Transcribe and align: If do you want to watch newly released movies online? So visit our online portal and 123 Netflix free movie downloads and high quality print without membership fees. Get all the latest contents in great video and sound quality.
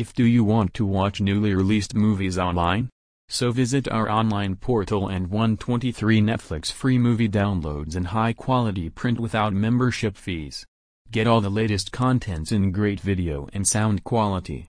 If 0.00 0.14
do 0.14 0.24
you 0.24 0.44
want 0.44 0.72
to 0.78 0.86
watch 0.86 1.20
newly 1.20 1.54
released 1.54 1.94
movies 1.94 2.38
online? 2.38 2.88
So 3.28 3.52
visit 3.52 3.86
our 3.86 4.08
online 4.08 4.56
portal 4.56 5.08
and 5.08 5.26
123 5.26 6.22
Netflix 6.22 6.72
free 6.72 6.96
movie 6.96 7.28
downloads 7.28 7.96
and 7.96 8.06
high 8.06 8.32
quality 8.32 8.88
print 8.88 9.20
without 9.20 9.52
membership 9.52 10.16
fees. 10.16 10.64
Get 11.10 11.26
all 11.26 11.42
the 11.42 11.50
latest 11.60 11.92
contents 11.92 12.50
in 12.50 12.72
great 12.72 12.98
video 12.98 13.46
and 13.52 13.68
sound 13.68 14.02
quality. 14.02 14.58